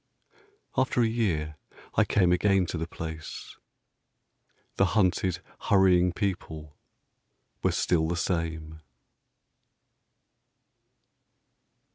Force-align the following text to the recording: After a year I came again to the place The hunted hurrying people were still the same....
After 0.75 1.01
a 1.03 1.07
year 1.07 1.57
I 1.93 2.05
came 2.05 2.31
again 2.31 2.65
to 2.65 2.77
the 2.79 2.87
place 2.87 3.55
The 4.77 4.85
hunted 4.97 5.41
hurrying 5.69 6.11
people 6.11 6.75
were 7.61 7.71
still 7.71 8.07
the 8.07 8.17
same.... 8.17 8.81